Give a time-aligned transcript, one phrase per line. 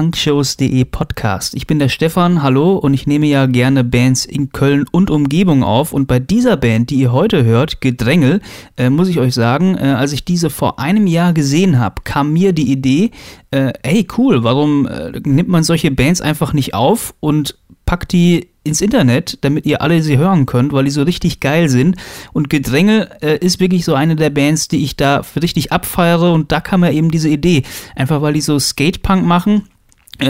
[0.00, 1.54] punkshows.de Podcast.
[1.54, 5.62] Ich bin der Stefan, hallo, und ich nehme ja gerne Bands in Köln und Umgebung
[5.62, 5.92] auf.
[5.92, 8.40] Und bei dieser Band, die ihr heute hört, Gedrängel,
[8.78, 12.32] äh, muss ich euch sagen, äh, als ich diese vor einem Jahr gesehen habe, kam
[12.32, 13.10] mir die Idee,
[13.50, 18.48] äh, hey cool, warum äh, nimmt man solche Bands einfach nicht auf und packt die
[18.64, 21.96] ins Internet, damit ihr alle sie hören könnt, weil die so richtig geil sind.
[22.32, 26.32] Und Gedrängel äh, ist wirklich so eine der Bands, die ich da richtig abfeiere.
[26.32, 27.64] Und da kam ja eben diese Idee.
[27.96, 29.68] Einfach weil die so Skatepunk machen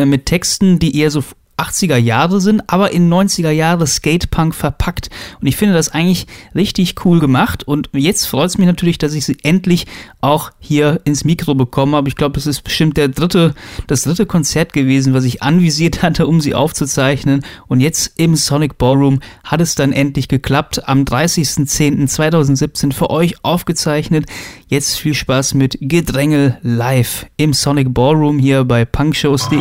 [0.07, 1.23] mit Texten, die eher so
[1.61, 5.11] 80er Jahre sind, aber in 90er Jahre Skatepunk verpackt.
[5.41, 7.65] Und ich finde das eigentlich richtig cool gemacht.
[7.65, 9.87] Und jetzt freut es mich natürlich, dass ich sie endlich
[10.21, 12.09] auch hier ins Mikro bekommen habe.
[12.09, 13.55] Ich glaube, es ist bestimmt der dritte,
[13.87, 17.45] das dritte Konzert gewesen, was ich anvisiert hatte, um sie aufzuzeichnen.
[17.69, 20.89] Und jetzt im Sonic Ballroom hat es dann endlich geklappt.
[20.89, 24.27] Am 30.10.2017 für euch aufgezeichnet.
[24.69, 29.59] Jetzt viel Spaß mit Gedrängel live im Sonic Ballroom hier bei punkshows.de.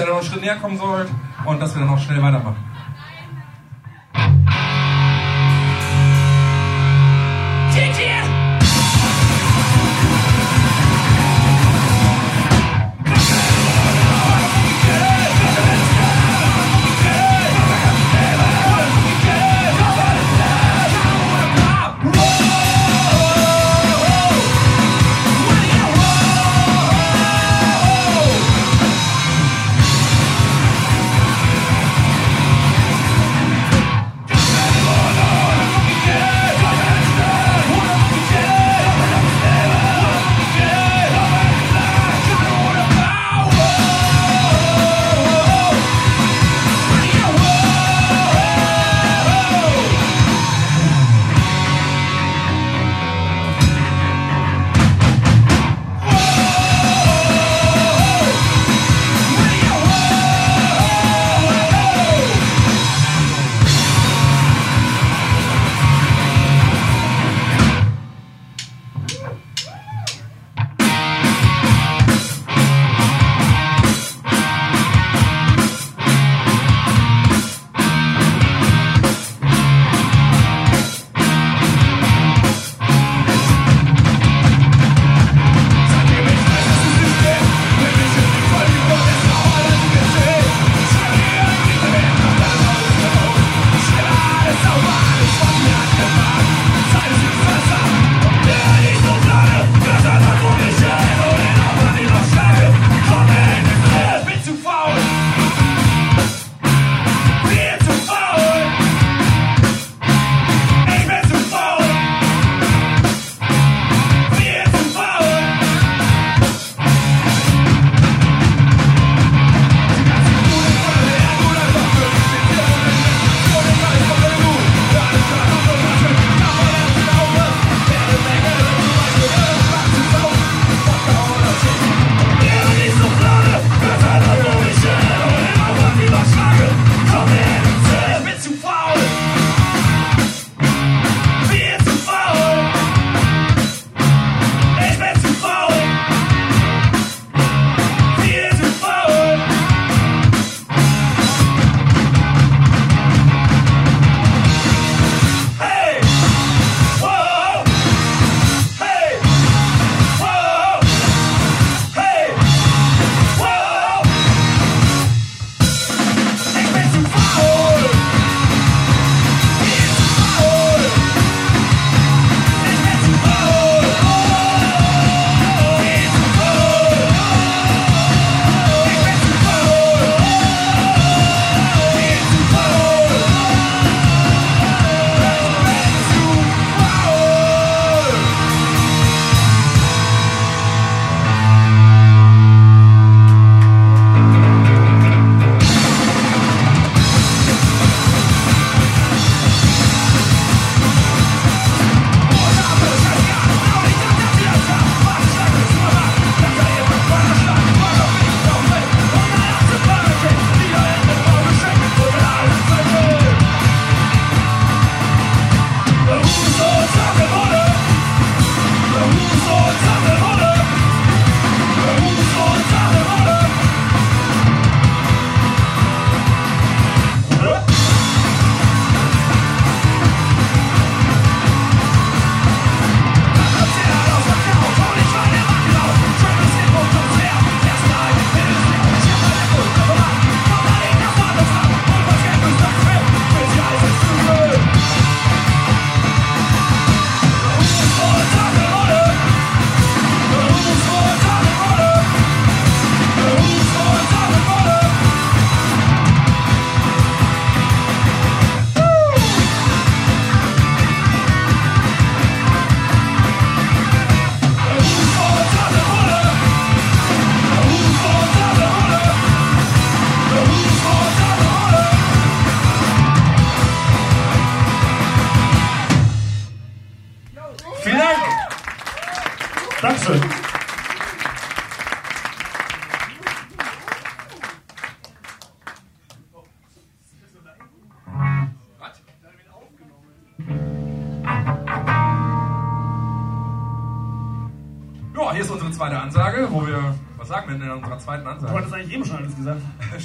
[0.00, 1.08] ihr alle noch einen Schritt näher kommen sollt
[1.44, 2.69] und dass wir dann auch schnell weitermachen.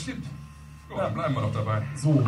[0.05, 0.27] Stimmt.
[0.87, 1.81] Gut, dann bleiben wir doch dabei.
[1.95, 2.23] So.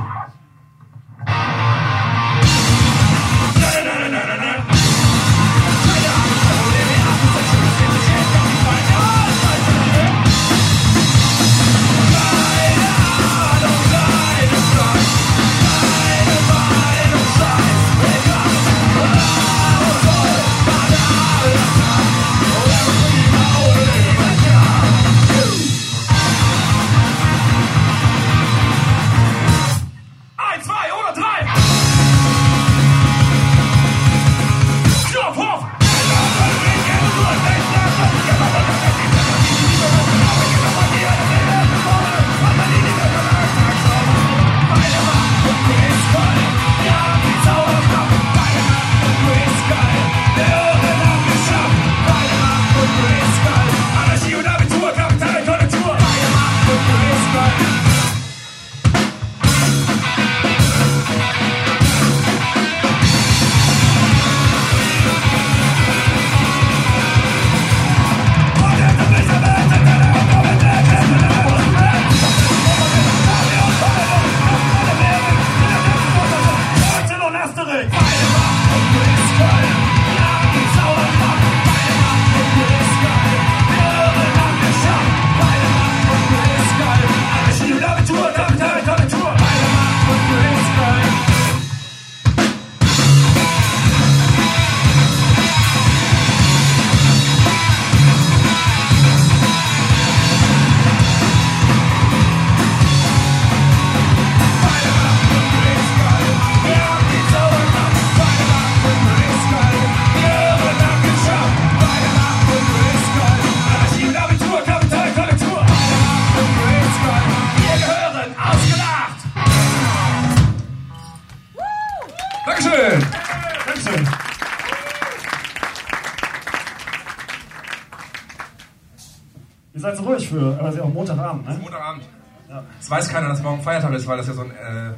[130.37, 131.59] Für, aber es ist ja auch Montagabend, ne?
[131.61, 132.03] Montagabend.
[132.49, 132.63] Ja.
[132.79, 134.93] Es weiß keiner, dass morgen Feiertag ist, weil das ja so ein äh,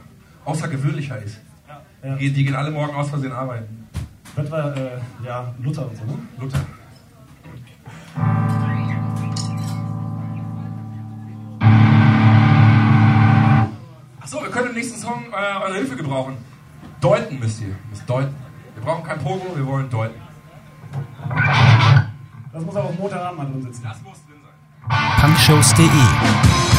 [0.45, 1.39] außergewöhnlicher ist.
[2.03, 2.15] Ja.
[2.15, 3.87] Die, die gehen alle morgen aus Versehen arbeiten.
[4.35, 6.13] Das war, äh, ja, Luther und so, ne?
[6.39, 6.59] Luther.
[14.21, 16.37] Achso, wir können im nächsten Song äh, eure Hilfe gebrauchen.
[17.01, 17.75] Deuten müsst ihr.
[17.89, 18.35] Müsst deuten.
[18.75, 20.19] Wir brauchen kein Pogo, wir wollen deuten.
[22.53, 23.83] Das muss auch auf Montagabend mal drin sitzen.
[23.83, 24.38] Das muss drin.
[24.89, 26.78] punkshows.de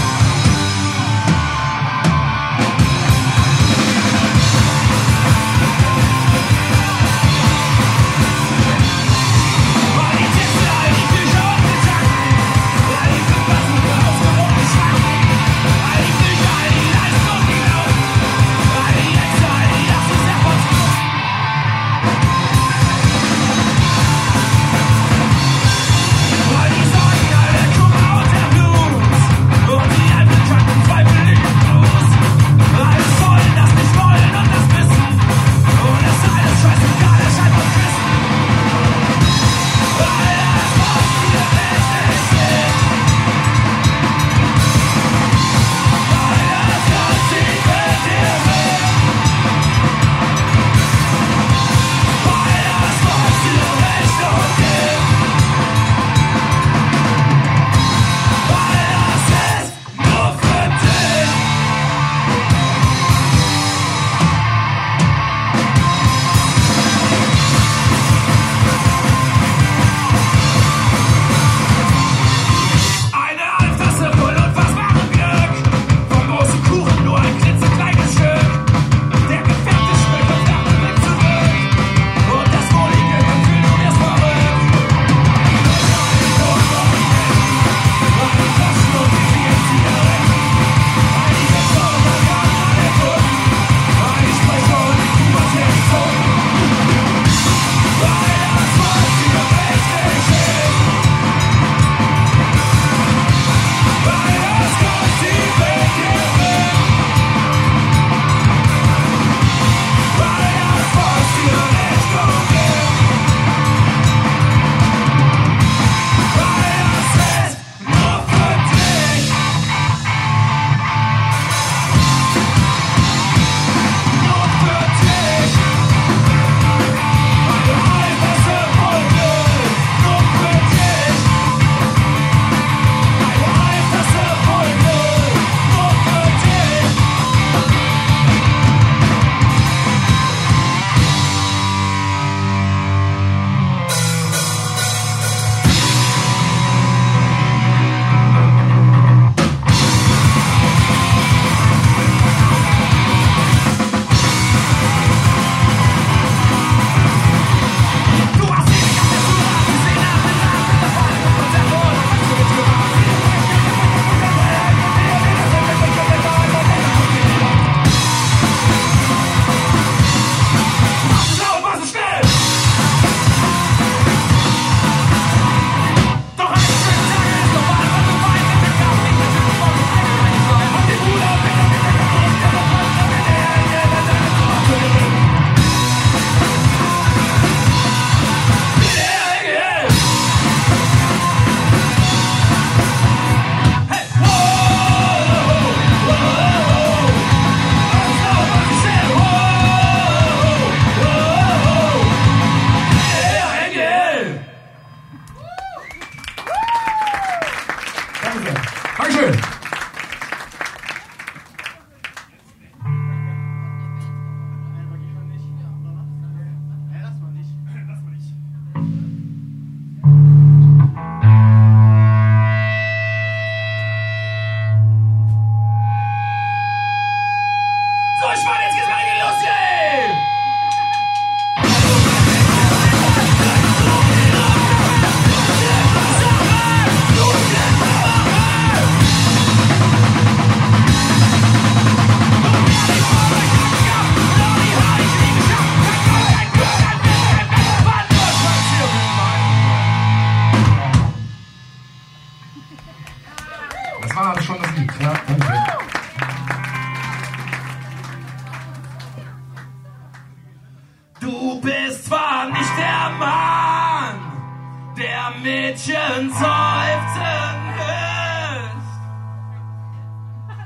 [265.71, 268.91] Mädchen seufzen hörst.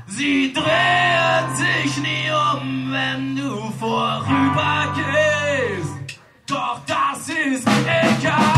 [0.07, 6.19] Sie drehen sich nie um, wenn du vorübergehst.
[6.47, 8.54] Doch das ist egal.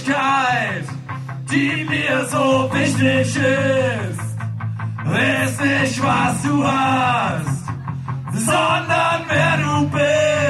[0.00, 0.84] Kleinigkeit,
[1.50, 4.22] die mir so wichtig ist,
[5.04, 7.66] ist nicht, was du hast,
[8.32, 10.41] sondern wer du bist.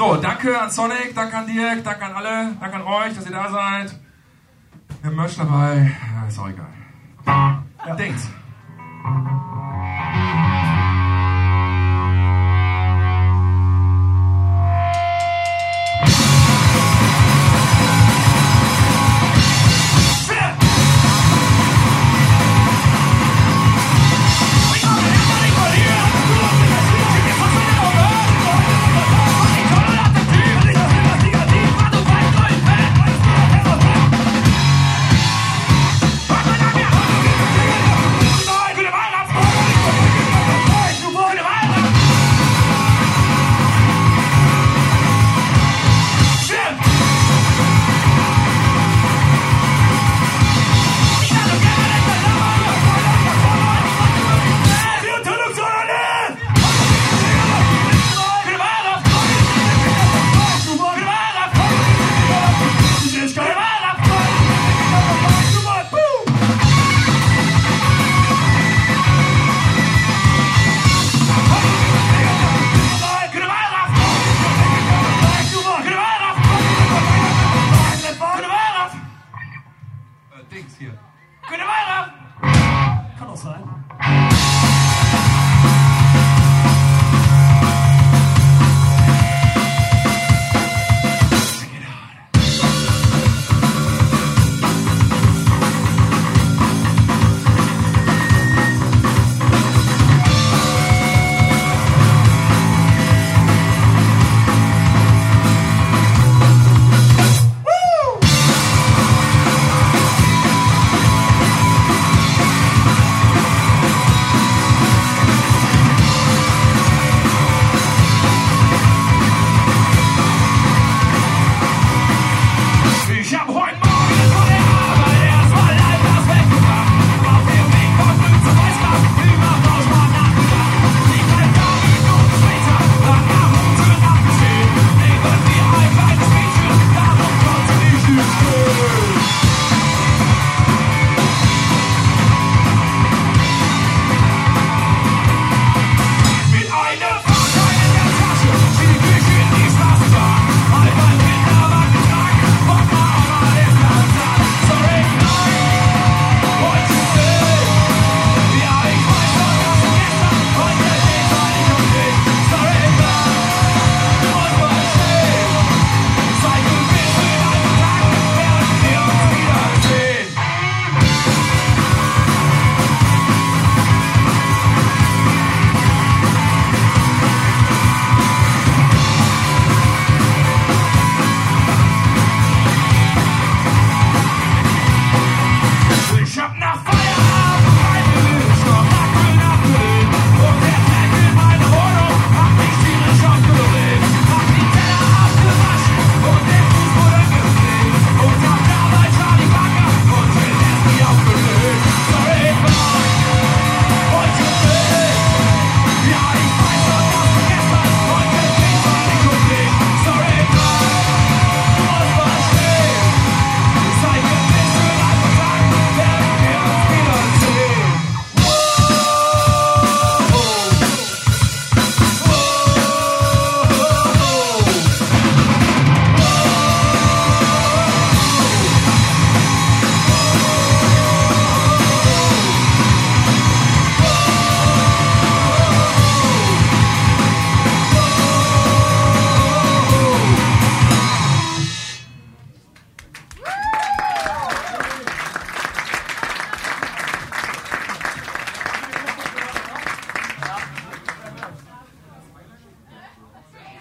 [0.00, 3.32] So, danke an Sonic, danke an Dirk, danke an alle, danke an euch, dass ihr
[3.32, 3.94] da seid.
[5.02, 6.72] Wir haben Merch dabei, ja, ist auch egal.
[7.86, 7.94] Ja.
[7.96, 8.39] Denkt.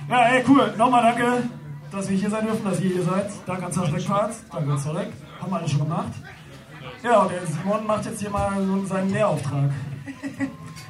[0.09, 0.73] Ja, ey, cool.
[0.75, 1.43] Nochmal danke,
[1.91, 3.29] dass wir hier sein dürfen, dass ihr hier seid.
[3.45, 5.13] Danke an Zaschleck Parts, danke an Zorek.
[5.39, 6.13] Haben wir alle schon gemacht.
[7.03, 9.69] Ja, und der Simon macht jetzt hier mal so seinen Lehrauftrag.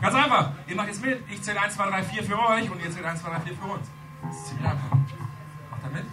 [0.02, 0.52] Ganz einfach.
[0.68, 1.22] Ihr macht jetzt mit.
[1.30, 3.54] Ich zähle 1, 2, 3, 4 für euch und ihr zählt 1, 2, 3, 4
[3.58, 3.88] für uns.
[4.24, 4.92] Das ist ziemlich einfach.
[4.92, 6.06] Macht er mit?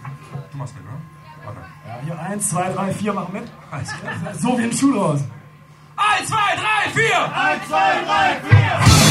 [0.51, 1.45] Du machst mit, oder?
[1.45, 1.59] Warte.
[1.87, 3.43] Ja, hier 1, 2, 3, 4 machen mit.
[3.71, 4.13] Alles klar.
[4.33, 5.21] So wie im Schulhaus.
[5.95, 7.35] 1, 2, 3, 4!
[7.35, 9.06] 1, 2, 3, 4!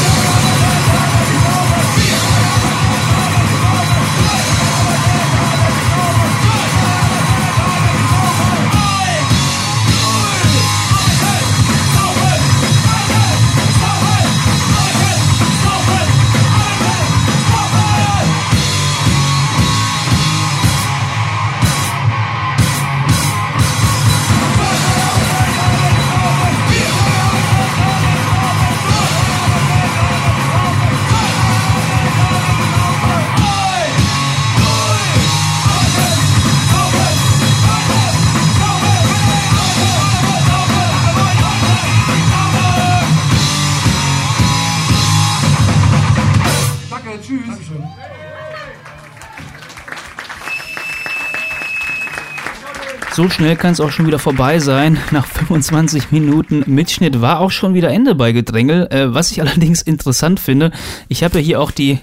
[53.17, 54.99] So schnell kann es auch schon wieder vorbei sein.
[55.09, 58.85] Nach 25 Minuten Mitschnitt war auch schon wieder Ende bei Gedrängel.
[58.91, 60.71] Äh, was ich allerdings interessant finde,
[61.07, 61.97] ich habe ja hier auch die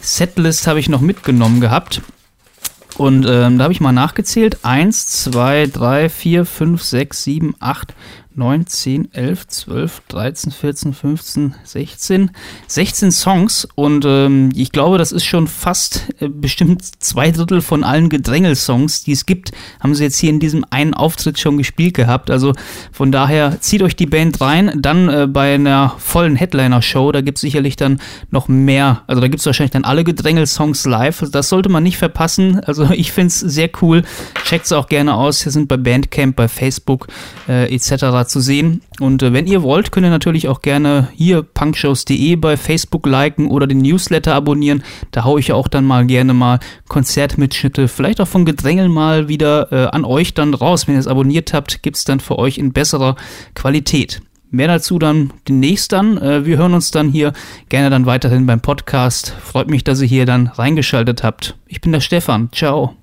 [0.00, 2.02] Setlist habe ich noch mitgenommen gehabt.
[2.96, 4.58] Und ähm, da habe ich mal nachgezählt.
[4.62, 7.94] 1, 2, 3, 4, 5, 6, 7, 8,
[8.34, 12.30] 9, 10, 11, 12, 13, 14, 15, 16.
[12.68, 13.66] 16 Songs.
[13.74, 19.02] Und ähm, ich glaube, das ist schon fast äh, bestimmt zwei Drittel von allen Gedrängel-Songs,
[19.02, 22.30] die es gibt, haben sie jetzt hier in diesem einen Auftritt schon gespielt gehabt.
[22.30, 22.52] Also
[22.92, 24.78] von daher zieht euch die Band rein.
[24.80, 29.02] Dann äh, bei einer vollen Headliner-Show, da gibt es sicherlich dann noch mehr.
[29.08, 31.24] Also da gibt es wahrscheinlich dann alle Gedrängel-Songs live.
[31.32, 32.60] Das sollte man nicht verpassen.
[32.60, 34.02] Also ich finde es sehr cool.
[34.44, 35.44] Checkt es auch gerne aus.
[35.44, 37.08] Wir sind bei Bandcamp, bei Facebook
[37.48, 38.19] äh, etc.
[38.26, 38.82] zu sehen.
[39.00, 43.48] Und äh, wenn ihr wollt, könnt ihr natürlich auch gerne hier punkshows.de bei Facebook liken
[43.48, 44.82] oder den Newsletter abonnieren.
[45.10, 49.28] Da haue ich ja auch dann mal gerne mal Konzertmitschnitte, vielleicht auch von Gedrängel mal
[49.28, 50.86] wieder äh, an euch dann raus.
[50.86, 53.16] Wenn ihr es abonniert habt, gibt es dann für euch in besserer
[53.54, 54.20] Qualität.
[54.50, 56.18] Mehr dazu dann demnächst dann.
[56.18, 57.32] Äh, wir hören uns dann hier
[57.68, 59.34] gerne dann weiterhin beim Podcast.
[59.40, 61.56] Freut mich, dass ihr hier dann reingeschaltet habt.
[61.68, 62.50] Ich bin der Stefan.
[62.52, 62.99] Ciao.